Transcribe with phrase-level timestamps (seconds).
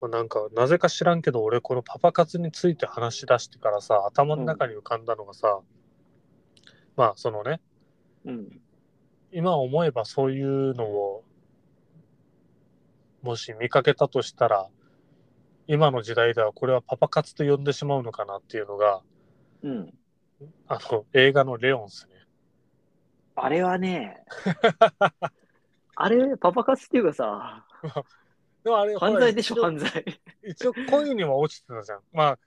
[0.00, 5.60] まあ、なんか、なぜか知らんけど、俺、このパパ活について話し出してからさ、頭の中に浮かんだのがさ、
[6.96, 7.60] まあ、そのね、
[8.24, 8.60] うん。
[9.32, 11.24] 今思えばそういうのを、
[13.22, 14.68] もし見かけたとしたら、
[15.66, 19.02] 今の時代ではこれはパパ活と呼んでしまうのかなっていうのが、
[19.62, 19.94] うん。
[20.68, 22.14] あの、映画のレオンっすね。
[23.34, 24.24] あれはね、
[25.94, 27.66] あれ、パパ活っていうかさ、
[28.64, 30.04] でもあれ、犯罪でしょ、犯罪。
[30.44, 32.00] 一応恋には落ちてたじゃん。
[32.12, 32.38] ま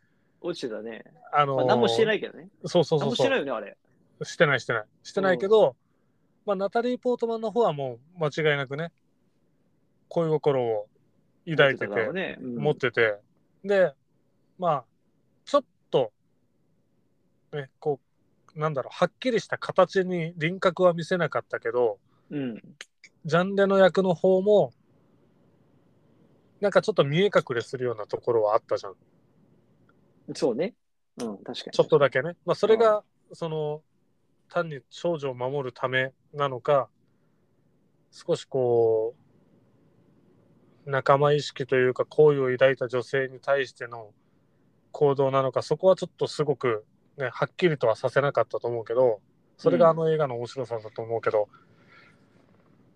[0.41, 1.03] 落ちてたね。
[1.31, 2.49] あ、あのーまあ、何もしてないけどね。
[2.65, 3.07] そうそうそうそう。
[3.07, 3.77] 何もしてないよね、あれ。
[4.23, 4.85] してないしてない。
[5.03, 5.75] してないけど、
[6.45, 8.91] まあ、ナタリー・ポートマンの方はもう間違いなくね、
[10.09, 10.87] 恋心を
[11.49, 12.37] 抱いてて、ね。
[12.41, 13.17] うん持ってて、
[13.63, 13.93] で、
[14.57, 14.85] まあ、
[15.45, 16.11] ちょっと、
[17.53, 17.99] ね、こ
[18.55, 22.61] う、なんだろう、はっきりした形に輪郭は見せなかったけど、うん。
[23.25, 24.73] ジャンレの役の方も、
[26.61, 28.95] なんかちょっと見え隠れするようなところはあったじゃん。
[30.33, 30.75] そうね。
[31.19, 31.71] うん、確かに。
[31.71, 32.35] ちょっとだけね。
[32.45, 33.03] まあ、それが、
[33.33, 33.81] その、
[34.47, 36.89] 単に少女を守るためなのか、
[38.11, 39.15] 少しこ
[40.85, 44.11] う、仲間意識というか、好意を抱いた女性に対しての
[44.91, 46.85] 行動なのか、そこはちょっとすごく、
[47.17, 49.19] ね、はっきりとはさせなかったと思うけど、
[49.57, 51.49] それがあの映画の面白さだと思うけど、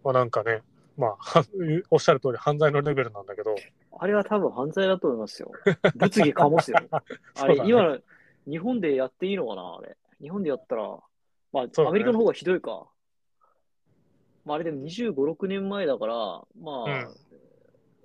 [0.03, 0.61] まあなんかね、
[0.97, 1.45] まあ、は
[1.89, 3.55] おっしゃる通り犯罪のレベルなんだけど、
[3.97, 5.51] あれは多分犯罪だと思いますよ。
[5.95, 6.77] 物議かもすよ。
[6.91, 7.99] あれ、そうだね今の、
[8.47, 9.97] 日本でやっていいのかな、あれ。
[10.21, 10.99] 日本でやったら、
[11.51, 12.88] まあ、ねアメリカの方がひどいか。
[14.45, 17.16] まあ、あれでも25、6年前だから、まあ、うん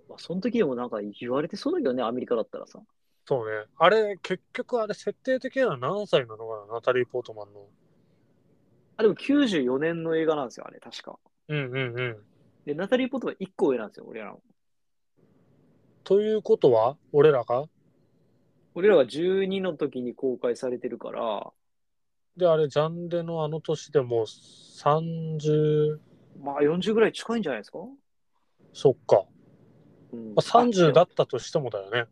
[0.08, 2.80] まあ、その時でもなんか言われてそうだけどね、アメリカだったらさ。
[3.27, 3.66] そうね。
[3.78, 7.66] あれ、結局あれ、設定的には何歳なのかな、ナタリー・ポートマンの。
[8.96, 11.18] あ、でも94年の映画なんですよ、あれ、確か。
[11.48, 12.16] うんうんうん。
[12.70, 14.40] で、ナタリー・ポットは1個上なんですよ、俺らの。
[16.04, 17.64] ということは、俺らが？
[18.77, 21.52] 俺らが12の時に公開されてるから、
[22.36, 25.98] で、あれ、ジャンレのあの年でもう30、
[26.40, 27.80] まあ40ぐらい近いんじゃないですか、
[28.72, 29.24] そっか。
[30.12, 32.06] うんまあ、30だったとしてもだよね。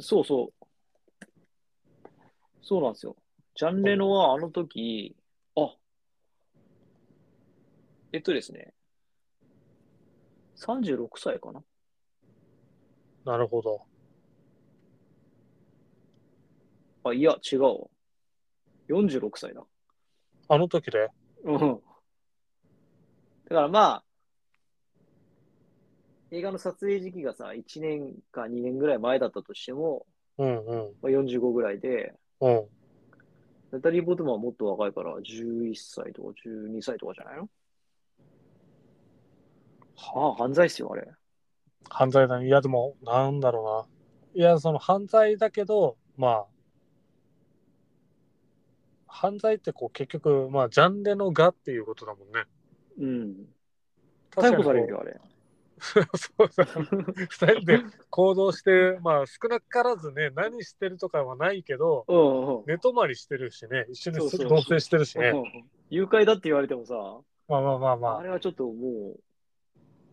[0.00, 0.66] そうそう。
[2.60, 3.14] そうなんですよ。
[3.54, 5.14] ジャンレノはあの時、
[5.56, 5.76] あ、
[8.12, 8.74] えっとですね、
[10.56, 11.62] 36歳かな
[13.24, 13.82] なるほど。
[17.04, 17.70] あ、いや、違うわ。
[18.88, 19.62] 46歳だ。
[20.48, 21.08] あの時で？
[21.44, 21.58] うん。
[21.58, 21.66] だ
[23.48, 24.04] からまあ、
[26.30, 30.06] 映画の撮影時期がさ、1年か2年ぐらい前だったとしても、
[30.38, 30.92] うんうん。
[31.02, 32.68] まあ、45ぐらいで、うん。
[33.70, 37.48] ナタリー・ボトマンはもっと若いから、11歳とか12歳とかじゃないの？
[40.14, 41.08] ああ、犯罪っすよ、あれ。
[41.88, 42.46] 犯罪だね。
[42.46, 43.86] いや、でも、なんだろ
[44.34, 44.46] うな。
[44.46, 46.46] いや、その犯罪だけど、まあ、
[49.06, 52.44] 犯罪ってこう結局、まあ、ジャンレのがっていうことだもんね。
[52.98, 53.34] うん。
[54.30, 55.20] 確かに逮捕されるよ、あれ。
[55.82, 56.66] そうそう。
[57.28, 62.64] 二人で行動して、まあ少なからずね、何してるとかはないけど、うんうん。
[62.66, 65.30] 寝泊まりしてるしね、一緒にそうそう同棲してるしね。
[65.30, 66.94] うん誘拐だって言われてもさ、
[67.48, 68.18] まあまあまあまあ。
[68.20, 69.20] あれはちょっともう、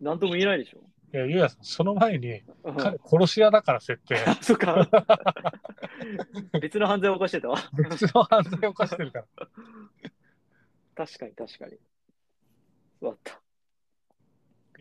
[0.01, 0.79] なんとも言えないでしょ。
[1.13, 4.15] いや、ゆうやさん、その前に、うん彼殺し屋だから設定。
[4.25, 4.87] あ、そっか。
[6.61, 7.57] 別の犯罪を犯してたわ。
[7.73, 9.27] 別の犯罪を犯してるから。
[10.95, 11.77] 確かに確かに。
[12.99, 13.41] そうだった。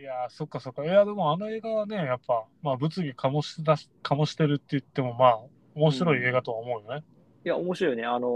[0.01, 0.85] いやー、そっかそっか。
[0.85, 5.41] いや、でもあの映画はね、やっぱ、まあ物議醸し出し、醸してるって言っても、まあ、
[5.75, 7.05] 面白い映画とは思うよね。
[7.45, 8.05] いや、面白いよね。
[8.05, 8.29] あの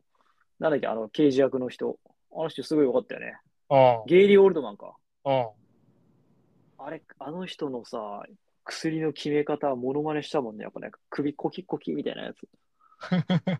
[0.00, 0.04] ー
[0.60, 1.98] なんだっけ、あの、刑事役の人。
[2.32, 3.36] あの人すごい良かったよね。
[3.70, 4.02] うん。
[4.06, 4.96] ゲイリー・オールドマンか。
[5.24, 5.48] うん。
[6.86, 8.24] あれ、あの人のさ、
[8.64, 10.64] 薬の決め方、モノマネしたもんね。
[10.64, 12.42] やっぱね、首コキコキみたいなやつ。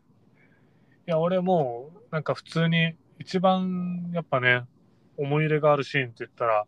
[1.07, 4.67] いや、俺もう、なんか普通に、一番、やっぱね、
[5.17, 6.67] 思い入れがあるシーンって言ったら、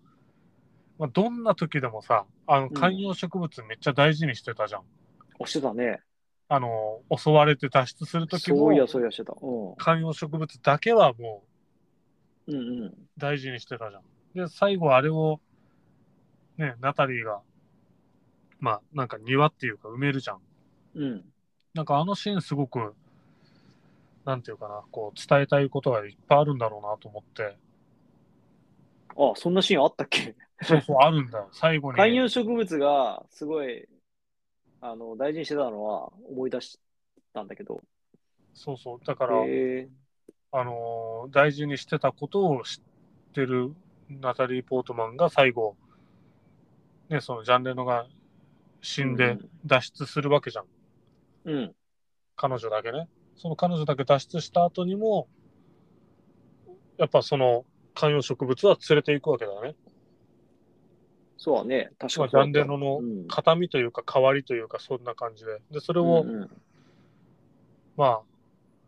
[0.99, 4.83] まあ、どんな時でもさ、あの、ん観葉植物めっちゃ大事にしてたじゃん。
[5.39, 6.01] 押してたね。
[6.48, 9.34] あの、襲われて脱出する時もそうい、や、そういやしてた。
[9.34, 11.45] う観葉植物だけはも
[12.47, 12.54] う、ん。
[12.54, 12.95] うんうん。
[13.19, 14.03] 大事にしてたじゃん。
[14.34, 15.41] で、最後あれを、
[16.58, 17.41] ね、ナタリーが、
[18.60, 20.41] まあ、なんか庭っていうか埋めるじゃん。
[20.94, 21.24] うん。
[21.74, 22.94] なんかあのシーンすごく、
[24.24, 27.56] なんていうかな、こう伝えたいことがいっぱいあるんだろうなと思って、
[29.18, 30.34] あ、そんなシーンあったっけ？
[30.62, 31.48] そうそう、あるんだよ。
[31.53, 31.98] 最後に。
[31.98, 33.86] 観葉植物がすごい、
[34.80, 36.78] あの、大事にしてたのは思い出し
[37.34, 37.82] たんだけど。
[38.54, 39.00] そうそう。
[39.04, 43.74] だから、あのー大事にしてたことを知ってる
[44.08, 45.76] ナタリー・ポートマンが最後、
[47.08, 48.06] ね、そのジャンレノが
[48.80, 50.64] 死んで脱出するわけじゃん。
[51.44, 51.74] うん。
[52.36, 53.08] 彼女だけね。
[53.36, 55.28] その彼女だけ脱出した後にも、
[56.98, 57.64] やっぱその
[57.94, 59.74] 観葉植物は連れていくわけだね。
[61.36, 61.91] そうだね。
[61.98, 65.60] 確まあ、かにジャンレノのうん形見というか代わりというかそんな感じで。
[65.70, 66.50] で、それを、うんうん
[67.97, 68.20] ま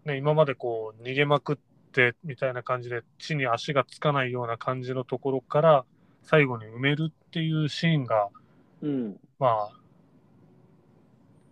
[0.06, 1.56] あ、ね、今までこう逃げまくっ
[1.92, 5.84] てみたいな感じで地に足がつかないような感じのところから
[6.30, 8.28] 最後に埋めるっていうシーンが、
[8.82, 9.16] うん。
[9.38, 9.70] まあ、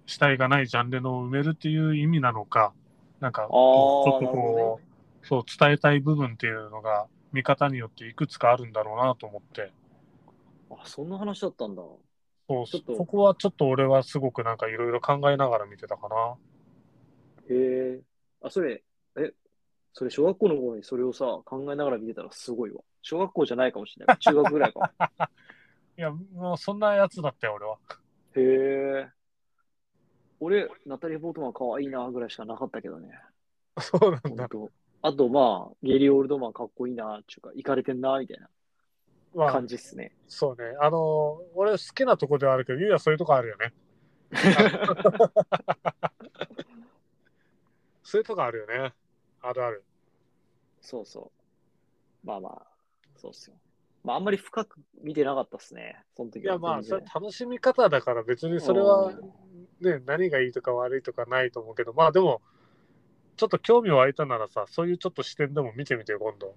[0.05, 2.75] 死体がないジャンレノを埋めるっていう意味なのか、
[3.21, 9.73] なんか、ちょっとこう、そう、伝えたい部分っていうのが見方によっていくつかあるんだろうなと思って、
[10.71, 11.83] あ、そんな話だったんだ。
[12.49, 16.37] そうそこはちょっと俺はすごくなんかいろいろ考えながら見てたかな。
[17.49, 18.01] へえ。
[18.43, 18.83] あ、それ、
[19.17, 19.33] え、
[19.95, 22.83] それ小学校の頃にそれをさ、考えながら見てたらすごいわ。
[23.07, 24.19] 小学校じゃないかもしれない。
[24.19, 24.93] 中学ぐらいか。
[25.97, 27.79] いや、もうそんなやつだったよ、俺は。
[28.35, 29.09] へえ。
[30.41, 33.17] 俺、ナタリー・ポートマン可愛いなぐらいしかなかったけどね。
[33.79, 34.49] そうなんだ。
[35.03, 38.51] あと、まあ、ゲリー・オールドマンかっこいいな、ちゅうか、イかれてんな、みたいな
[39.37, 40.17] まあ感、じっすね。
[40.27, 40.77] そうね。
[40.81, 43.73] あの、俺好きなとこではあるけど、ゆうやそういうとこあるよね。
[48.03, 48.93] そういうとこあるよね。
[49.43, 49.85] あるある。
[50.81, 51.31] そうそ
[52.25, 52.27] う。
[52.27, 52.76] まあまあ、
[53.17, 53.57] そうっすよ。
[54.05, 55.99] まあ、あんまり深く見てなかったっすね。
[56.17, 56.55] その時は。
[56.55, 59.47] いや、まあ、それ楽しみ方だから別にそれはうん
[59.81, 62.41] ね、何がいいとか悪いとかないと思うけど、まあでも、
[63.37, 66.55] ちょっと興味湧いたならさ、そういうちょっと視点でも見てみてよ、今度。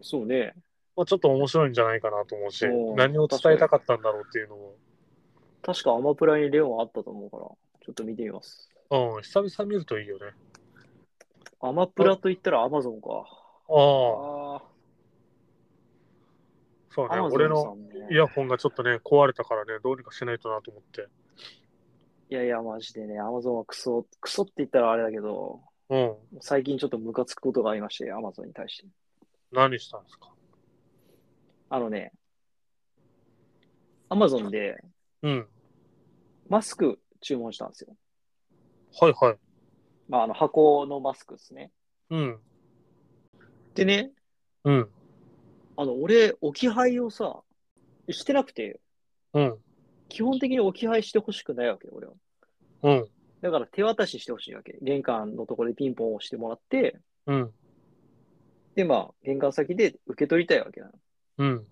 [0.00, 0.54] そうね。
[0.96, 4.76] まあ、ちょっと面白いんじゃないかなと思うしう、ん何を伝えたかったんだろうっていうのを。
[5.62, 8.68] 確かアマプラにレオンあったと思うから、ちょっと見てみます。
[8.90, 10.32] うん、久々見るといいよね。
[11.60, 13.08] アマプラと言ったらアマゾンか。
[13.68, 14.62] ああ、あ
[16.90, 17.20] そうね。
[17.20, 17.76] 俺の。
[18.10, 21.08] イヤホンがちょっとね、壊れたからね、どうにかしないとなと思って。
[22.28, 26.16] いやいや、マジでね、アマゾンはクソ、クソって言ったらあれだけど、うん。
[26.40, 28.88] 最近ちょっとムカつくことがありまして、アマゾンに対して。
[29.52, 30.32] 何したんですか？
[31.70, 32.12] あのね、
[34.08, 34.76] アマゾンで
[35.22, 35.48] うん。
[36.48, 37.96] マスク注文したんですよ。
[39.00, 39.38] はいはい。
[40.08, 41.70] まあ、あの箱のマスクですね。
[42.10, 42.40] うん。
[43.74, 44.10] でね、
[44.64, 44.88] うん。
[45.76, 47.42] あの、俺、置き配をさ、
[48.10, 48.80] してなくて、
[49.32, 49.58] うん。
[50.08, 52.12] 基本的に置き配してほしくないわけよ、俺は。
[52.82, 53.08] うん。
[53.40, 54.78] だから手渡ししてほしいわけ。
[54.82, 57.50] 玄関のところでピンポン押してもらって、うん。
[58.74, 60.92] で、まあ、玄関先で受け取りたいわけなの。
[61.38, 61.66] うん。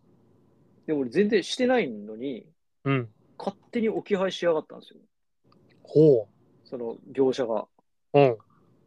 [0.87, 2.47] で、俺全然してないのに、
[2.85, 3.09] うん。
[3.39, 5.01] 勝手に置き配しやがったんですよ。
[5.83, 6.29] ほ
[6.65, 7.67] その業者が。
[8.15, 8.19] う。
[8.19, 8.37] うん。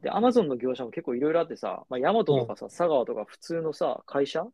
[0.01, 4.45] で、アマゾンの業者も結構いろいろあってさ、まあ、ヤマトとかさ、佐川とか普通のさ、会社、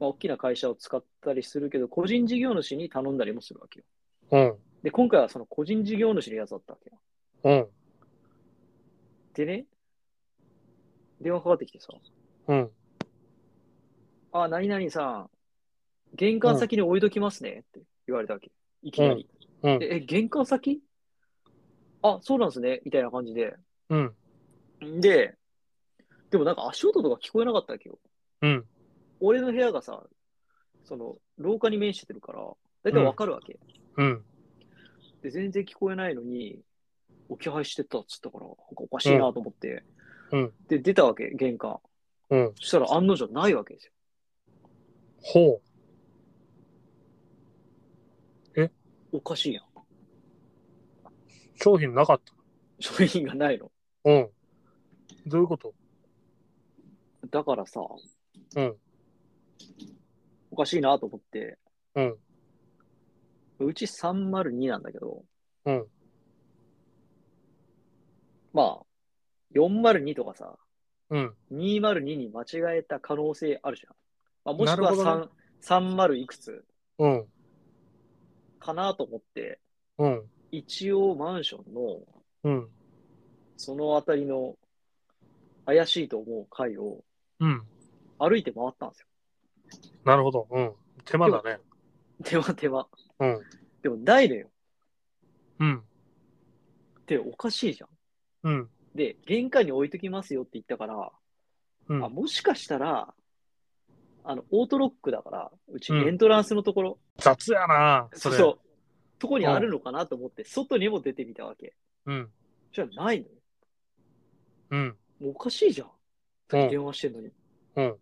[0.00, 3.84] まあ、大きな会社を使ったりするけど、個人事業主に頼んだりもするわけよ。
[4.32, 4.56] うん。
[4.82, 7.00] で、今回はその個人事業主のやつだったわけよ。
[7.44, 7.68] うん。
[9.34, 9.66] でね、
[11.20, 11.92] 電話かかってきてさ、
[12.48, 12.70] うん。
[14.32, 15.30] あ、何々さん、
[16.14, 18.50] 玄関先に置いときますねって言われたわけ。
[18.82, 19.28] いきなり。
[19.62, 19.78] うん。
[19.78, 20.80] でえ、玄関先？
[22.02, 22.80] あ、そうなんですね。
[22.84, 23.54] みたいな感じで。
[23.90, 24.14] うん。
[25.00, 25.36] で、
[26.30, 27.98] でもなんか足音とか聞こえなかったわけよ。
[28.40, 28.64] うん。
[29.20, 30.02] 俺の部屋がさ、
[30.84, 32.40] その、廊下に面してるから、
[32.82, 33.58] だいたいわかるわけ。
[33.96, 34.24] うん。
[35.22, 36.60] で、全然聞こえないのに、
[37.28, 39.84] 置き配してたっつったから、なんかおかしいなと思って、
[40.32, 41.80] うんで、出たわけ、玄関。
[42.30, 42.52] うん。
[42.56, 43.92] そしたら案の定ないわけですよ。
[45.22, 45.60] ほ
[49.12, 49.64] おかしいやん。
[49.64, 49.66] う。
[51.56, 52.32] 商品なかった？
[52.78, 53.70] 商品がないの。
[54.04, 54.30] うん。
[55.26, 55.74] どういうこと？
[57.30, 57.80] だからさ、
[58.56, 58.76] うん。
[60.50, 61.58] おかしいなと思って、
[61.94, 62.16] うん。
[63.60, 65.24] うち302なんだけど、
[65.64, 65.86] うん。
[68.52, 68.86] まあ、
[69.54, 70.56] 402とかさ、
[71.10, 71.34] うん。
[71.52, 73.94] 202に間違えた可能性あるじゃん。
[74.44, 75.26] まあ、もしくはなるほどね
[75.60, 76.64] 3、30いくつ
[76.98, 77.26] うん。
[78.58, 79.60] かなと思って、
[79.98, 80.22] うん。
[80.50, 82.00] 一応マンションの
[82.44, 82.68] うん。
[83.56, 84.56] そのあたりの
[85.66, 87.04] 怪しいと思う階を
[87.40, 87.62] うん。
[88.18, 89.06] 歩いて回ったんですよ。
[90.04, 90.46] なるほど。
[90.50, 90.72] うん。
[91.04, 91.58] 手間だね。
[92.24, 92.86] 手間手間。
[93.20, 93.40] うん。
[93.82, 94.48] でもないのよ。
[95.58, 95.82] うん。
[97.06, 97.88] で、おかしいじゃん。
[98.44, 98.68] うん。
[98.94, 101.12] で、玄関に置いときますよって言ったから、
[101.88, 103.12] うんあ、もしかしたら、
[104.24, 108.36] あの、オートロックだから、うちうんエントランスのところ、雑やなそれ。
[108.36, 108.58] そうそう、
[109.18, 111.74] とこにあるのかなと思って、外にも出てみたわけ。
[112.06, 112.30] うん。
[112.72, 113.32] じゃあないのよ。
[114.70, 114.96] うん。
[115.20, 115.88] もうおかしいじゃん。
[116.48, 117.30] さっき電話してんのに。
[117.76, 117.96] うん。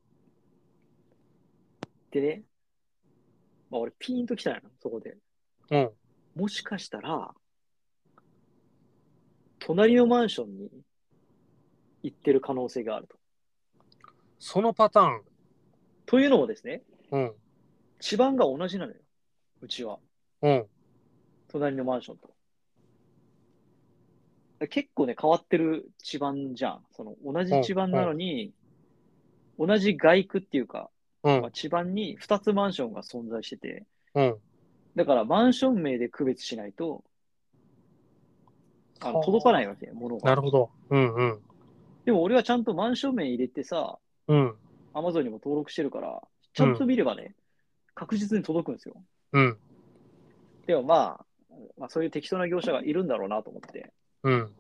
[2.11, 2.43] でね、
[3.71, 5.17] まあ俺ピーンと来たんやな、そこで。
[5.71, 5.91] うん。
[6.35, 7.35] もしかしたら、
[9.59, 10.71] 隣のマンションに
[12.03, 13.17] 行ってる可能性があると。
[14.39, 15.23] そのパターン。
[16.07, 17.35] というのもですね、うん。
[18.01, 18.99] 地盤が同じなのよ。
[19.61, 19.99] うちは。
[20.43, 20.67] うん。
[21.49, 22.31] 隣のマンションと。
[24.69, 26.85] 結構ね、変わってる地盤じゃん。
[26.93, 28.53] その同じ地盤なのに、
[29.59, 30.91] 同じ街区っていうか、
[31.25, 31.51] うんまあ、。
[31.51, 34.37] 地盤に2つマンションが存在してて、うん。
[34.97, 37.05] だからマンション名で区別しないと、
[39.01, 40.29] あのはあ届かないわけよ、物が。
[40.29, 40.71] なるほど。
[40.91, 41.41] うんうん。
[42.05, 44.55] でも俺はちゃんとマンション名入れてさ、うん。
[44.95, 46.21] アマゾンにも登録してるから、
[46.55, 47.35] ちゃんと見ればね、
[47.95, 48.97] 確実に届くんですよ。
[49.33, 49.59] うん。
[50.67, 51.25] でもまあ、
[51.79, 53.93] まあ、そういう適当な業者がいるんだろうなと思って。
[54.23, 54.51] うん。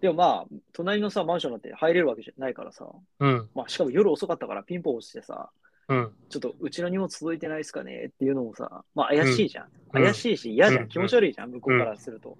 [0.00, 2.86] でもまあ、隣のさ、マンションなんて入れるわけじゃないからさ、
[3.18, 3.48] うん。
[3.54, 5.50] まあ、しかも夜遅かったからピンポン押してさ、
[5.88, 6.10] うん。
[6.28, 9.64] ちょっとうちの荷物届いてないですかねっていうのもさ、まあ怪しいじゃん。
[9.64, 10.82] うん怪しいし嫌じゃん。
[10.82, 12.38] うん気持ち悪いじゃん、向こうからすると。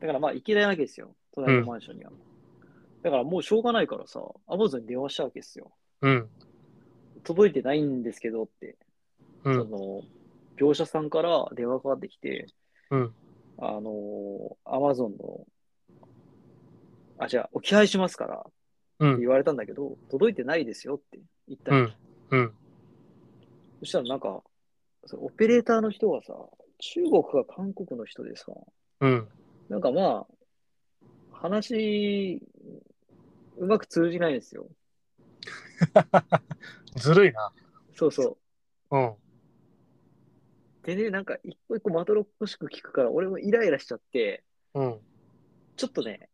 [0.00, 1.14] だからまあ行けないわけですよ。
[1.32, 2.10] 隣のマンションには。
[3.02, 5.70] だからもうしょうがないからさ、アマゾンに電話したわけですよ。
[6.02, 6.28] うん。
[7.22, 8.76] 届いてないんですけどって、
[9.44, 9.54] うん。
[9.54, 10.02] その、
[10.56, 12.46] 業者さんから電話かかってきて、
[12.90, 13.14] うん。
[13.58, 15.39] あのー、アマゾンの、
[17.20, 18.46] あ、じゃあ、置き配しますから
[19.00, 19.12] うん。
[19.12, 21.94] って言われたんだけど、届いてないですよって言ったら、うん。
[22.30, 22.52] うん。
[23.80, 24.42] そしたらなんか、
[25.12, 26.34] オペレーターの人がさ、
[26.78, 28.46] 中国か韓国の人でさ、
[29.00, 29.28] うん。
[29.68, 30.26] なんかまあ、
[31.30, 32.42] 話、
[33.58, 34.66] うまく通じないんですよ。
[36.96, 37.52] ずるいな。
[37.94, 38.38] そうそ
[38.90, 38.96] う。
[38.96, 39.14] うん。
[40.84, 45.00] でね、なんか一個一個まどろっこしく聞くから、俺もイライラしちゃって、うん。
[45.76, 46.29] ちょっとね、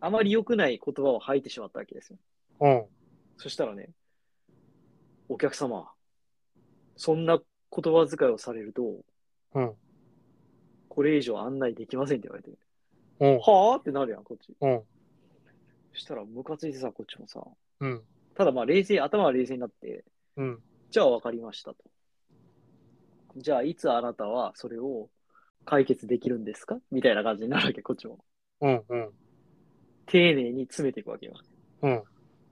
[0.00, 2.18] あまり良くない言葉を吐いてしまったわけですよ。
[2.60, 2.84] うん。
[3.36, 3.90] そしたらね、
[5.28, 5.90] お客様、
[6.96, 8.82] そんな言葉遣いをされると、
[9.54, 9.72] うん。
[10.88, 12.50] これ以上案内できませんって言われて、
[13.20, 13.38] うん。
[13.38, 14.54] はぁってなるやん、こっち。
[14.60, 14.82] うん。
[15.92, 17.42] そしたらムカついてさ、こっちもさ、
[17.80, 18.02] うん。
[18.34, 20.04] ただまあ冷静、頭は冷静になって、
[20.36, 20.62] うん。
[20.90, 21.76] じゃあ分かりましたと。
[23.36, 25.08] じゃあいつあなたはそれを
[25.64, 26.78] 解決できるんですか？
[26.90, 28.24] みたいな感じになるわけ、こっちも。
[28.60, 28.84] うん。
[28.88, 29.10] うん。
[30.10, 31.34] 丁寧に詰めていくわけよ。
[31.82, 32.02] うん。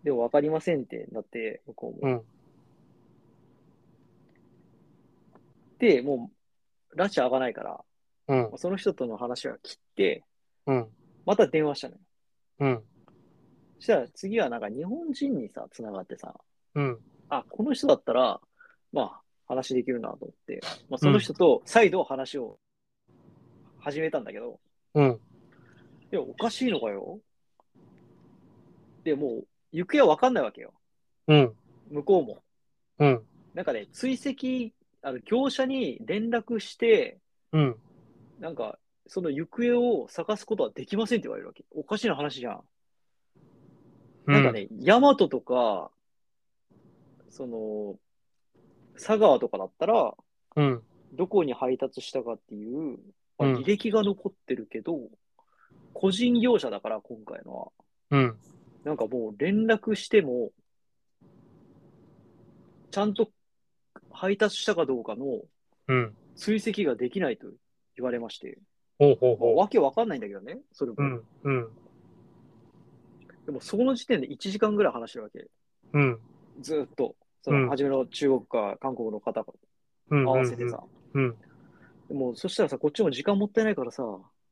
[0.05, 2.13] でも分かりませんってなって、向こうも。
[2.13, 2.23] うん。
[5.79, 6.31] で、も
[6.93, 7.81] う、拉致上がないから、
[8.29, 8.59] うん。
[8.59, 10.25] その人との話は切って、
[10.67, 10.89] うん。
[11.27, 12.01] また電話したのよ。
[12.61, 12.85] うん。
[13.79, 16.35] そしたら次はなんか日本人にさ、繋がってさ、
[16.75, 16.99] うん。
[17.29, 18.41] あ、この人だったら、
[18.93, 22.59] まあ、話できるなと思って、まあ、その人と再度話を
[23.81, 24.61] 始めたんだけど、
[24.95, 25.21] うん。
[26.13, 27.21] いや、おかしいのかよ。
[29.09, 30.75] で、もう、行方は分かんないわけよ。
[31.29, 31.55] うん。
[31.91, 32.43] 向こうも。
[32.99, 33.23] うん。
[33.55, 37.19] なんかね、追跡、あの業者に連絡して、
[37.53, 37.77] うん。
[38.39, 41.65] なんか、その行方を探すことはできませんって言われるわけ。
[41.75, 42.63] おかしな話じゃん。
[44.27, 45.91] なんかね、ヤマトとか、
[47.31, 47.97] その、
[48.95, 50.15] 佐川とかだったら、
[50.57, 50.83] うん。
[51.15, 52.99] どこに配達したかっていう、
[53.39, 54.99] まあうん履歴が残ってるけど、
[55.95, 57.69] 個人業者だから、今回のは。
[58.11, 58.39] うん。
[58.89, 60.51] なんかもう連絡しても、
[62.91, 63.29] ちゃんと
[64.11, 65.27] 配達したかどうかの
[65.89, 66.15] うん。
[66.37, 67.49] 追跡ができないと
[67.97, 68.59] 言われまして、
[68.99, 70.97] ほうほうまあほわけわかんないんだけどね、それも。
[70.99, 71.03] う。
[71.03, 71.25] うん。
[71.43, 71.69] うん。
[73.45, 75.47] でもその時点で1時間ぐらい話してるわけ。
[75.93, 76.19] うん。
[76.63, 77.15] ずーっと。
[77.43, 79.53] そうんの初めの中国か韓国の方が
[80.13, 80.27] うん。
[80.27, 80.83] 合わせてさ。
[81.13, 81.37] うん。
[82.09, 84.03] でもそしたらさ、こっちも時間もったいないからさ、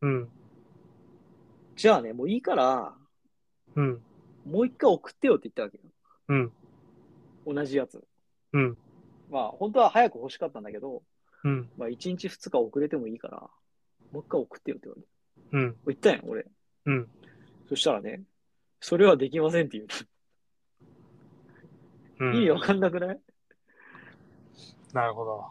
[0.02, 0.28] うん。
[1.74, 2.94] じゃあね、もういいから、
[3.76, 4.02] うん。
[4.46, 5.82] もう一回送ってよって言ったわけよ。
[6.28, 6.52] うん。
[7.54, 8.02] 同じやつ。
[8.52, 8.78] うん。
[9.30, 11.02] まあ、本当は早く欲しかったんだけど、
[11.44, 11.68] うん。
[11.76, 13.50] まあ、1日2日遅れてもいいから、
[14.12, 15.08] もう一回送ってよって言われて。
[15.52, 15.76] うん。
[15.86, 16.46] 言ったんやん、俺。
[16.86, 17.08] うん。
[17.68, 18.22] そしたらね、
[18.80, 19.86] それはできませんって言
[22.20, 22.26] う。
[22.26, 22.36] うん。
[22.36, 23.20] 意味わかんなくない？
[24.92, 25.44] なるほど。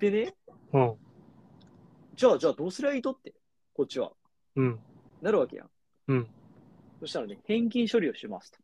[0.00, 0.34] でね、
[0.72, 0.96] うん。
[2.16, 3.32] じゃあ、じゃあどうすりゃいいとって、
[3.72, 4.12] こっちは。
[4.56, 4.80] うん。
[5.22, 5.70] なるわけやん。
[6.08, 6.28] うん。
[7.04, 8.58] そしたらね、返金処理をしますと。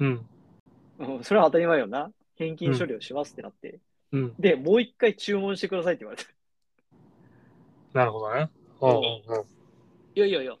[0.00, 0.26] うん。
[1.00, 2.10] うん、それは当たり前よな。
[2.36, 3.78] 返金処理をしますってなって。
[4.10, 4.34] うん。
[4.38, 6.28] で、もう一回注文してくださいって言われて。
[7.92, 8.48] なるほどね。
[8.80, 8.90] うん。
[8.90, 9.00] うん。
[10.14, 10.54] いやいやいや、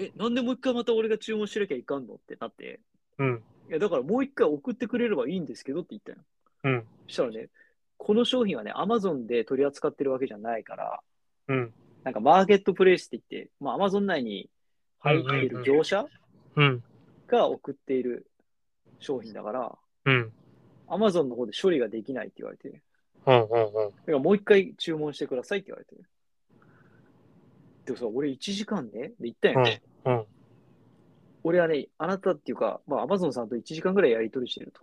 [0.00, 2.80] え、なんでもう一回また俺が注文しなきゃいかんのってなって。
[3.18, 3.42] うん。
[3.68, 6.18] いや、だからもう一回送ってくれればいいんですけどって言ったよ。
[6.64, 6.84] うん。
[7.06, 7.48] そしたらね、
[7.96, 11.00] この商品はね、Amazon で取り扱ってるわけじゃないから、
[11.46, 11.72] うん。
[12.02, 14.50] なんかマーケットプレイスって言って、まあ Amazon 内に
[14.98, 16.08] 入っている業者うん。
[17.28, 18.26] が送っている
[18.98, 20.32] 商品だから、うん。
[20.88, 22.82] Amazon の方で処理ができないって言われて、
[23.26, 23.50] うんうんうん。
[23.50, 25.96] だからもう一回注文してくださいって言われて。
[27.86, 29.60] でもさ、俺1時間ね、で行ったんよ。
[30.04, 30.24] うんうん
[31.44, 34.80] 俺はね、あなたっていうか、まあ、アマゾンさんと1時間ぐらいやり取りしてると。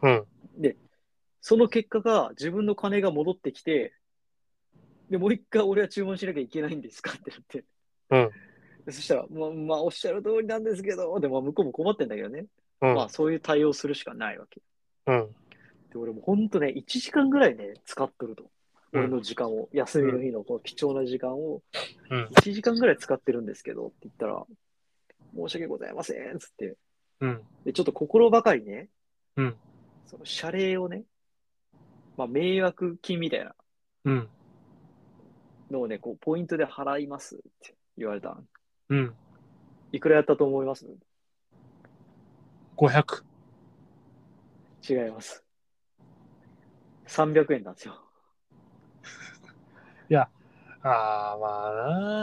[0.00, 0.24] うん
[1.40, 3.92] その結果が自分の金が戻ってきて、
[5.10, 7.64] で、もう一回俺は注文しなきゃいけないんですかってなって。
[8.10, 8.32] うんで
[8.92, 12.46] そしたら、まあ、まあ、おっしゃる通りなんですけど、でも向こうも困ってんだけどね。
[12.80, 14.60] うんまあ、そういう対応するしかないわけ。
[15.06, 15.34] うん
[15.90, 18.44] で、俺もほんとね、1時間ぐらいね、使っとると。
[18.44, 18.48] うん
[18.90, 21.62] 俺の時間を、休みの日のこの貴重な時間を、
[22.10, 24.46] うん1時間ぐらい使ってるんですけどって言ったら、
[25.34, 26.76] 申し訳ございません、つって。
[27.20, 28.88] うんで、ちょっと心ばかりね、
[29.36, 29.56] うん
[30.06, 31.04] その謝礼をね、
[32.16, 33.54] まあ、迷惑金みたいな
[34.06, 34.28] うん
[35.70, 38.38] のをね、こう、ポイントで払いますって言われた。
[38.90, 39.14] うん。
[39.92, 40.86] いくらやったと思います
[42.76, 43.22] ？500。
[44.88, 45.44] 違います。
[47.06, 48.00] 300円なんですよ。
[50.82, 51.72] ああ、まあ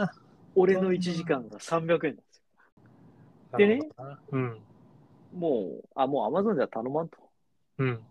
[0.06, 0.12] な。
[0.54, 2.42] 俺の1時間が300円なんです
[3.52, 3.58] よ。
[3.58, 3.88] でね。
[4.32, 4.60] うん。
[5.34, 7.18] もう、あ、もう Amazon じゃ頼まんと。
[7.78, 8.02] うん。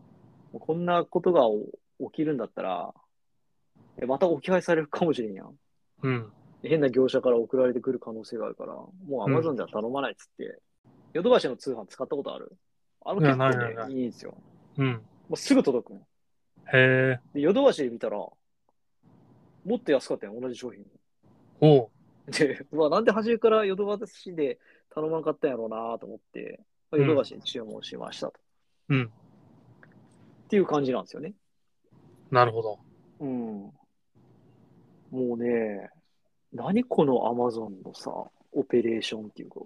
[0.59, 1.41] こんなことが
[1.99, 2.93] 起きるんだったら、
[4.01, 5.55] えまた置き配されるかもしれんやん。
[6.03, 6.31] うん。
[6.67, 10.59] 変な業者から送られてくる可能性があるから、もう Amazon じゃ頼まないっつって、
[11.13, 12.55] ヨドバシの通販使ったことある？
[13.05, 14.35] あの結構ねないないんですよ。
[14.77, 14.87] うん。
[14.93, 15.99] もうすぐ届くの。
[15.99, 16.03] へ
[16.73, 17.19] え。
[17.33, 18.35] で、ヨドバシで見たら、も
[19.75, 20.85] っと安かったよ、同じ商品。
[21.61, 21.89] おう。
[22.31, 24.59] で、うわ、なんで初めからヨドバシで
[24.93, 26.59] 頼まんかったんやろうなと思って、
[26.91, 28.33] まあヨドバシに注文しましたと。
[28.89, 29.05] うん。
[29.05, 31.33] っていう感じなんですよね。
[32.31, 32.79] なるほど。
[33.19, 33.71] うん。
[35.11, 35.89] もうね、
[36.55, 38.11] 何この Amazon のさ、
[38.53, 39.59] オペレーションっていうか、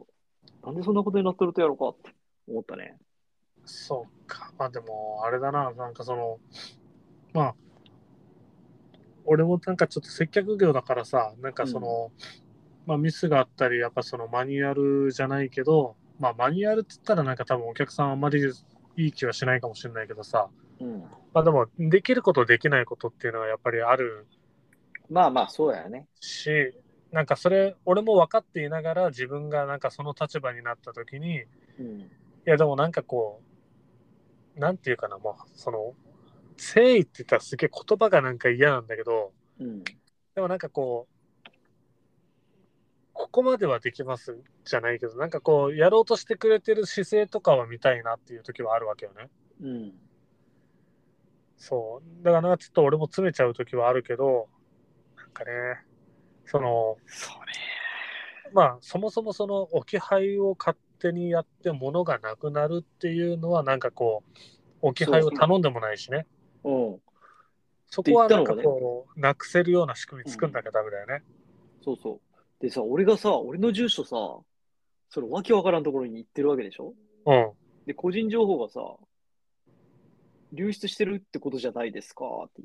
[0.66, 2.16] なんでそんなことになってるとやろうかって
[2.48, 2.98] 思ったね。
[3.66, 4.52] そうか。
[4.58, 5.72] まあでも、あれだな。
[5.74, 6.40] なんかその、
[7.34, 7.56] まあ、
[9.26, 12.12] 俺もなんかちょっと接客業だからさ、なんかその、
[12.88, 18.42] まあミスがあったり、やっぱそのマニュアルじゃないけど、まあマニュアルって言ったらなんか多分お客さんあんまり
[18.98, 20.50] いい気はしないかもしれないけどさ、
[20.80, 21.02] うん。
[21.34, 24.26] まあでも、できることできないことっていうのはやっぱりある
[25.10, 26.08] まあまあ、そうだよね。
[26.20, 26.50] し、
[27.12, 31.42] なんかそれ、俺も分かっていながら自分がなんかその立場になった時に、い
[31.80, 32.12] うん。
[32.46, 33.42] やでもなんかこ
[34.58, 35.96] う、なんていうかな、もうその、
[36.58, 39.84] 誠意って言ったらすげえ言葉がなんか嫌なんだけど、うん。
[40.36, 41.50] でもなんかこう、
[43.14, 49.30] ここまではできますじゃないけど、なんかこう、やろうとしてくれてる姿勢とかは見たいなっていう時はあるわけよね。
[49.62, 49.94] うん。
[51.58, 52.24] そう。
[52.24, 54.48] だからなんかちょっと俺も詰めちゃう時はあるけど、
[55.40, 55.52] かね、
[56.46, 57.32] その、そ
[58.54, 64.38] まあ、そもそもその置き配を勝手にやって物がなくなるっていうのは、なんかこう、
[64.82, 66.26] 置き配を頼んでもないしね。
[66.64, 66.72] れ。
[66.72, 67.02] うん。
[67.88, 71.24] そこはなんかこう、なくせるような仕組み作んなきゃダメだよね。
[71.84, 72.20] そうそう。
[72.62, 74.10] でさ、俺がさ、俺の住所さ、
[75.10, 76.94] そのわけわからんところに行ってるわけでしょ？
[77.26, 77.52] うん。
[77.86, 78.82] で、個人情報がさ、
[80.54, 82.64] 流出してるってことじゃないですかって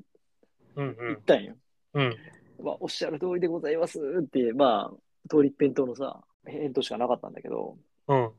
[0.76, 1.54] うん言ったんよ。
[1.94, 2.16] うん。
[2.62, 7.76] まあ、おっしゃる通りでございますって、まあ、通り一辺倒のさ、返答しかなかったんだけど、
[8.08, 8.30] うん。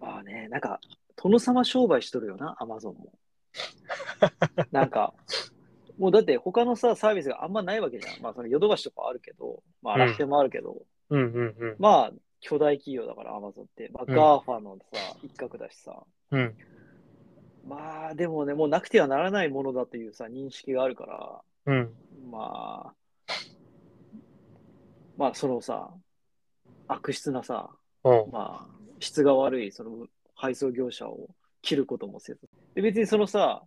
[0.00, 0.80] まあね、なんか、
[1.22, 3.12] 殿様商売しとるよな、アマゾンも。
[4.72, 5.12] なんか、
[5.98, 8.22] もうだって他のさ、サービスがあんまないわけじゃん。
[8.22, 11.20] まあ、そのヨドバシとかあるけど、まあ、楽天もあるけど、うん。
[11.20, 11.56] うん。
[11.58, 11.76] うん。
[11.78, 13.90] まあ、巨大企業だから、アマゾンって。
[13.92, 16.02] まあ、うん GAFA のさ、一角だしさ。
[16.30, 16.56] うん。
[17.66, 21.94] まあ、でもね、もうなくてはならないものだというさ、認識があるから、うん。
[22.30, 23.34] まあ、
[25.16, 25.90] まあ、そのさ、
[26.88, 27.70] 悪質なさ、
[28.04, 28.30] うん。
[28.30, 31.28] まあ、質が悪い、その配送業者を
[31.62, 32.40] 切ることもせず。
[32.74, 33.62] で、別にそのさ、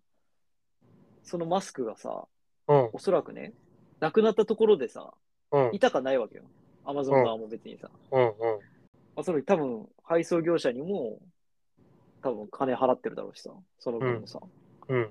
[1.23, 2.27] そのマスクがさ、
[2.67, 2.89] うん。
[2.93, 3.53] おそらくね、
[3.99, 5.13] なくなったところでさ、
[5.51, 5.69] うん。
[5.73, 6.43] いたかないわけよ。
[6.85, 7.89] アマゾン側も別にさ。
[8.11, 8.21] うん。
[8.21, 8.31] うん。
[8.31, 11.19] まあ、その多分、配送業者にも、
[12.21, 14.39] 多分金払ってるだろうしさ、その分もさ。
[14.87, 15.09] うん。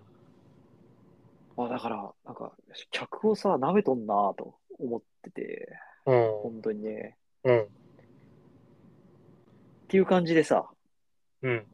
[1.57, 2.53] まあだから、なんか、
[2.91, 5.69] 客をさ、舐めとんなぁと思ってて、
[6.07, 6.15] うん。
[6.43, 7.17] 本当にね。
[7.45, 7.61] うん。
[7.63, 7.67] っ
[9.89, 10.69] ていう感じでさ、
[11.43, 11.67] うん。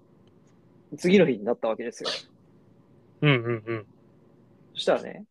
[0.96, 2.10] 次の日になったわけですよ。
[3.22, 3.30] うん。
[3.30, 3.62] うん。
[3.66, 3.86] うん。
[4.74, 5.24] そしたらね、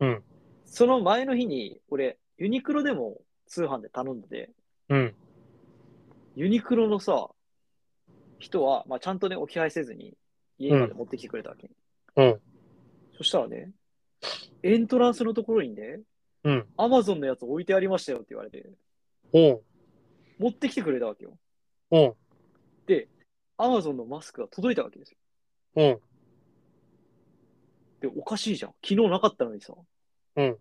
[0.00, 0.22] うん。
[0.64, 4.50] その前の日に、俺、ユニクロでも通販で頼んでて、
[4.88, 5.14] うん。
[6.34, 7.28] ユニクロのさ、
[8.38, 10.14] 人は、まあ、ちゃんとね、置き配せずに
[10.58, 11.70] 家まで持ってきてくれたわけ。
[12.16, 12.40] うん。
[13.16, 13.70] そしたらね、
[14.62, 16.00] エントランスのところにね、
[16.44, 16.66] うん。
[16.76, 18.68] アマゾンのやつ置いてありましたよって言われて、
[19.32, 19.62] おう。
[20.38, 21.38] 持ってきてくれたわけよ。
[21.90, 22.16] おう。
[22.86, 23.08] で、
[23.56, 25.18] アマゾンのマスクが届いたわけですよ。
[25.74, 26.00] おう。
[28.00, 28.74] で、おかしいじゃん。
[28.82, 29.74] 昨日なかったのにさ。
[30.36, 30.56] うん。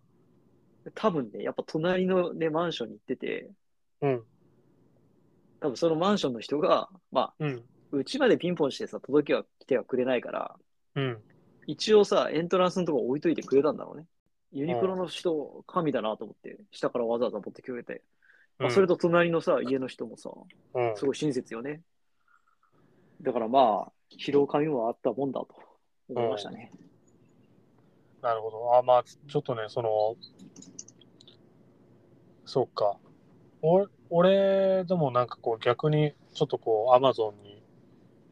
[0.95, 3.49] 多分ね、やっぱ隣のね、マンションに行ってて、
[4.01, 4.23] うん。
[5.59, 7.63] 多分そのマンションの人が、まうん。
[7.93, 10.55] あ、うちまでピンポンしてさ、届けは来てはくれないから、
[10.95, 11.23] うん。
[11.71, 14.05] 一応さ、エントランスのとこ置いといてくれたんだろうね。
[14.51, 18.01] ユニクロの人、神だなと思って、下からわざわざ持ってくれて。
[18.59, 20.29] まあ、それと隣のさ、家の人もさ、
[20.73, 21.81] うん、すごい親切よね。
[23.21, 25.47] だからまあ、疲労感はあったもんだと
[26.09, 26.73] 思いましたね。
[28.21, 28.75] なるほど。
[28.75, 30.15] あ、まあ、ちょっとね、その、
[32.45, 32.97] そうか。
[33.61, 37.50] 俺、俺でもなんかこう逆にちょっとこうアマゾンに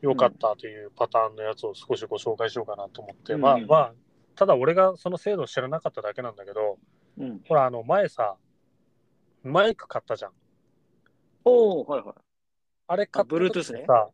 [0.01, 3.93] 良かったというパターンのやつを少しご紹介しようかなと思って、うんまあまあ、
[4.35, 6.77] ただ俺がその制度を知らなかっただけなんだけど、
[7.17, 7.41] うん。
[7.47, 8.37] ほら、あの前さ、
[9.43, 10.31] マイク買ったじゃん。
[11.43, 12.15] おー、はいはい。
[12.87, 14.09] あれ買った時 Bluetooth ねさ、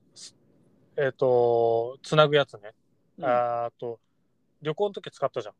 [0.97, 2.71] えっ、と、つなぐやつね。
[3.17, 3.99] うんあーと、
[4.61, 5.53] 旅行の時使ったじゃん。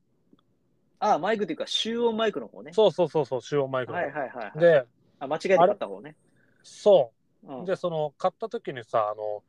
[1.00, 2.74] あ、マイクっていうか、集音マイクの方ね。
[2.74, 3.98] そうそうそうそう、集音マイクの。
[3.98, 4.60] はいはいはいはい。
[4.60, 4.86] で、
[5.20, 6.16] あ、間違えて買った方ね。
[6.64, 7.12] そ
[7.44, 7.62] うう。
[7.62, 9.44] ん、で、その、買った時にさ、あの、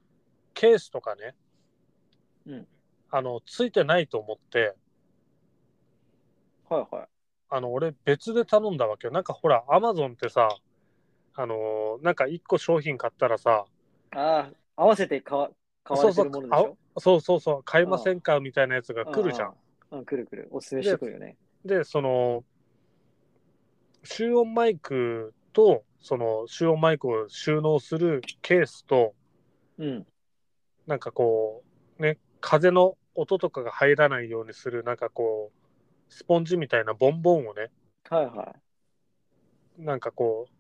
[0.56, 1.36] ケースとかね、
[2.46, 2.66] うん
[3.10, 4.74] あの、ついてないと思って、
[6.68, 7.08] はいはい。
[7.48, 9.12] あの、俺別で頼んだわけよ。
[9.12, 10.48] なんかほら、アマゾンってさ、
[11.34, 13.66] あのーなんか一個商品買ったらさ、
[14.12, 15.50] ああ、合わせて買わ
[15.84, 16.76] 買われてるものでしょ？
[16.98, 19.54] そうそうそう、買いませんかみたいなやつが来るじゃん。
[19.92, 20.48] うん、来る来る。
[20.50, 21.36] おすすめしてくるよね。
[21.64, 22.44] で、その、
[24.02, 29.14] 集音マイクと、その集音マイクを収納するケースと、
[29.78, 30.06] うん。
[30.86, 31.64] なんかこ
[31.98, 37.70] う、ね、風の音とかが入らないようにする、なんかこう、スポンジみたいなボンボンをね、
[38.08, 38.54] はいは
[39.78, 39.82] い。
[39.82, 40.52] なんかこう、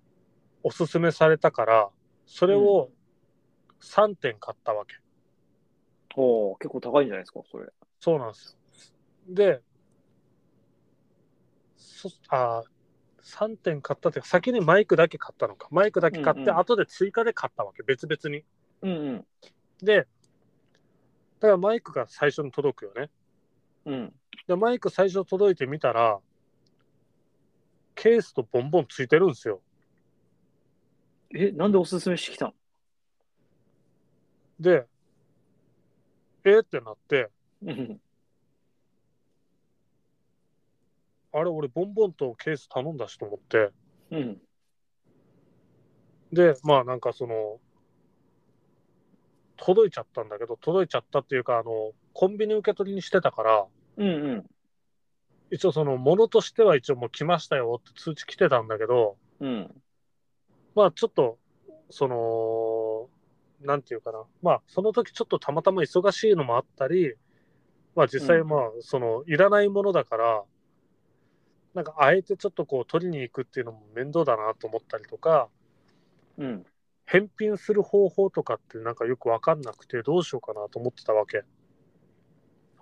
[0.62, 1.90] おすすめされたから、
[2.26, 2.90] それを
[3.80, 4.96] 3点買ったわけ。
[6.16, 7.66] おー、結構高いんじゃないですか、それ。
[8.00, 8.56] そうなんです
[9.28, 9.34] よ。
[9.34, 9.62] で、
[11.76, 12.62] そあ
[13.22, 15.68] 3点買ったって先にマイクだけ買ったのか。
[15.70, 18.44] マイクだけ買って、うんうん後で追加で買ったわけ、別々に。
[18.82, 19.26] うんうん。
[19.82, 20.06] で、
[21.40, 23.10] だからマイクが最初に届くよね。
[23.84, 24.14] うん。
[24.46, 26.18] で、マイク最初届いてみたら、
[27.94, 29.60] ケースとボンボンついてるんですよ。
[31.34, 32.54] え、なんでおすすめしてきたの
[34.60, 34.86] で、
[36.44, 37.30] えーってなって、
[37.62, 38.00] うん。
[41.32, 43.70] あれ、俺、ボンボンとケース頼んだしと思って、
[44.10, 44.40] うん。
[46.32, 47.60] で、まあ、なんかその、
[49.56, 53.66] 届いちゃったんだけど、届いちゃったっていうか、あの、コンビニ受け取りにしてたから、
[53.96, 54.50] うんうん。
[55.50, 59.82] 一応その、ものとしては一応もう来ましたよって通知来てたんだけど、うん。
[60.74, 61.38] まあ、ちょっと、
[61.90, 63.08] その、
[63.66, 67.14] なんていうかな、まあ、その時ちょっとたまたま忙しいのもあったり、
[67.94, 70.44] まあ、実際、うんまあ、その、いらないものだから、
[71.74, 75.48] なんか、あえてちょっとこう、取りに行くっていうのも面倒だなと思ったりとか、
[76.38, 76.66] うん。
[77.06, 81.44] 返品する方法とかってなんかよくわかんなくて、どうしようかなと思ってたわけ。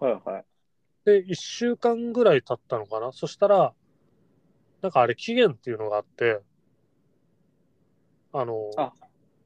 [0.01, 0.45] はいはい。
[1.05, 3.13] で、1週間ぐらい経ったのかな。
[3.13, 3.75] そしたら、
[4.81, 6.41] なんかあれ、期限っていうのがあって、
[8.33, 8.93] あの、あ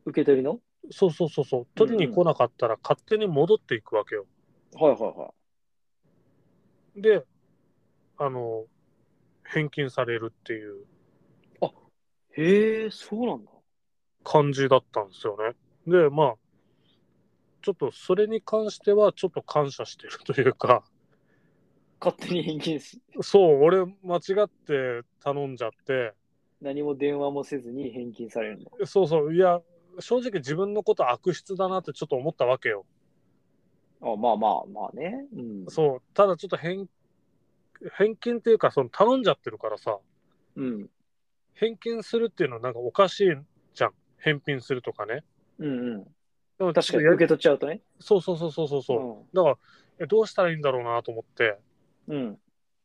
[0.06, 0.60] 受け取りの？
[0.90, 4.26] そうそうそうそう、取りに来なかったら勝手に戻っていくわけよ。
[4.74, 5.34] はいはいは
[6.96, 7.24] で、
[8.16, 8.64] あの、
[9.44, 10.86] 返金されるっていう
[12.36, 12.40] い。
[12.40, 13.57] へえ、そうなんだ。
[14.28, 15.56] 感じだったんですよね。
[15.90, 16.34] で、まあ、
[17.62, 20.84] ちょっとそれに関してはちょっと感謝してるというか、
[21.98, 26.12] 勝手に返金し、そう、俺間違って頼んじゃって、
[26.60, 28.86] 何も電話もせずに返金されるの。
[28.86, 29.62] そうそう、いや、
[29.98, 32.84] 正直自分のこと悪質だなってちょっと思ったわけよ。
[34.02, 35.26] あまあまあまあね。
[35.34, 35.64] うん。
[35.68, 36.86] そう、ただちょっと返
[37.94, 39.98] 返金っていうか、その頼んじゃってるからさ、
[40.56, 40.90] うん。
[41.54, 43.36] 返金するっていうのはなんかおかしい。
[44.18, 45.24] 返品するとかね。
[45.58, 46.04] うんうん。
[46.58, 47.80] でも確かに、受け取っちゃうとね。
[48.00, 49.36] そうそうそうそうそうそう。
[49.36, 49.58] だから
[50.00, 51.58] え、どうしたらいいんだろうなと思って、
[52.08, 52.16] うん。
[52.16, 52.38] うん。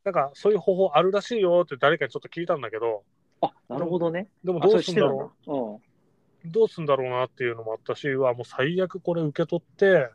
[0.03, 3.03] なんかそういう方法あるらしいよって誰かにちょっと聞いたんだけど、
[3.41, 4.29] あ、なるほどね。
[4.43, 5.33] でもあ、どすんだそうれしてたんだろ。
[5.47, 5.75] うん。
[5.75, 5.81] う、
[6.45, 10.09] どうすんだろうなっていうのもあったし、うわ、もう最悪これ受け取って、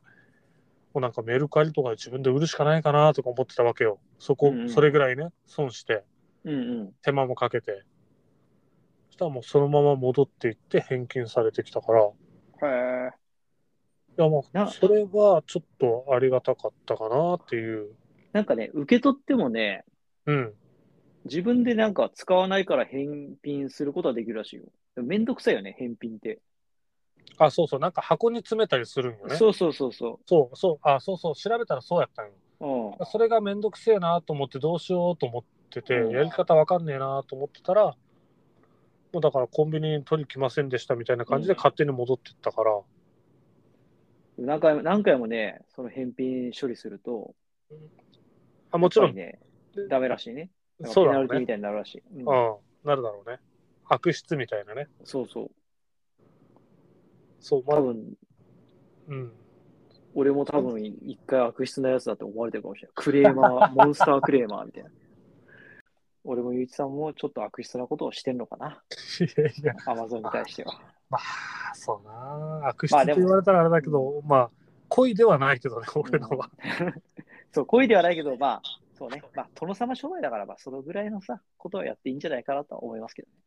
[0.94, 3.98] もうなんかメルカリとかで自分で売るしかないかなとか思ってたわけよ。
[4.18, 6.04] そこ、うんうんそれぐらいね、損して、
[6.44, 6.92] うんうん。
[7.02, 7.82] 手間もかけて。
[9.18, 13.10] たらもうそのまま戻っていって返金されてきたから、いへえ。
[14.16, 17.94] やもうなそれはちょっとありがたかったかなっていう。
[18.32, 19.84] なんかね、受け取ってもね、
[20.26, 20.54] うん。
[21.24, 24.64] 自分でなんか使わないから返品することはできるらしいよ。
[25.02, 26.40] めんどくさいよね、返品って。
[27.38, 29.36] あ、そうそう、なんか箱に詰めたりするんよね。
[29.36, 32.32] そうそうそうそそうそう、あ、そうそう、調べたらそうやったんよ。
[32.98, 33.06] うん。
[33.06, 37.94] それがめんどくせえなと思ってどうしようと思ってて、うんやり方わかんねえなと思ってたら、
[39.12, 42.80] もうだからコンビニに取り来ませんでしたみたいな感じでうん勝手に戻ってったから、
[44.38, 47.34] 何回も、何回もね、その返品処理すると、
[48.70, 49.40] あもちろん、ね、
[49.88, 50.50] ダメらしいね。
[50.84, 51.46] そうだねペナルティみ。
[51.46, 52.02] たいになるらしい。
[52.14, 52.24] うんうん、
[52.84, 53.38] なるだろうね。
[53.86, 54.86] 悪質みたいなね。
[55.04, 55.50] そうそう。
[57.40, 58.14] そう、まあ、多分、
[59.08, 59.32] うん。
[60.14, 62.92] 俺も多分一回悪質なやつだと思われてるかもしれない。
[62.94, 64.90] クレーマー、モンスタークレーマーみたいな。
[66.24, 68.82] 俺もゆういちさんもちょっと悪質なことをしてんのかな。
[69.20, 70.80] いやいや、アマゾンに対しては。
[71.10, 72.68] まあ、そうな。
[72.68, 74.50] 悪質って言われたらあれだけど、まあ、
[74.88, 76.50] 恋ではないけどね、俺のは。
[77.52, 78.62] そう、恋ではないけど、まあ、
[78.98, 79.22] そうね。
[79.34, 83.34] まあ、殿様商売だから、まあ、そのぐらいのさ、ことはやっていいんじゃないかなとは思いますけどね。